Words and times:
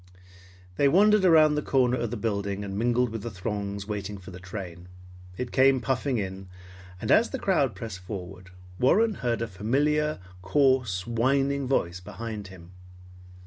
They 0.77 0.87
wandered 0.87 1.23
around 1.23 1.53
the 1.53 1.61
corner 1.61 1.97
of 1.97 2.09
the 2.09 2.17
building 2.17 2.63
and 2.63 2.75
mingled 2.75 3.09
with 3.11 3.21
the 3.21 3.29
throngs 3.29 3.87
waiting 3.87 4.17
for 4.17 4.31
the 4.31 4.39
train. 4.39 4.87
It 5.37 5.51
came 5.51 5.79
puffing 5.79 6.17
in, 6.17 6.49
and 6.99 7.11
as 7.11 7.29
the 7.29 7.37
crowd 7.37 7.75
pressed 7.75 7.99
forward, 7.99 8.49
Warren 8.79 9.13
heard 9.21 9.43
a 9.43 9.47
familiar, 9.47 10.17
coarse, 10.41 11.05
whining 11.05 11.67
voice 11.67 11.99
behind 11.99 12.47
him. 12.47 12.71